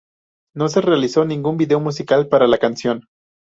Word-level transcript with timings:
No 0.55 0.67
se 0.67 0.81
realizó 0.81 1.25
ningún 1.25 1.57
vídeo 1.57 1.79
musical 1.79 2.27
para 2.27 2.47
la 2.47 2.57
canción. 2.57 3.05